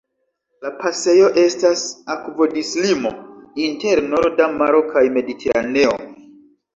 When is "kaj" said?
4.95-5.05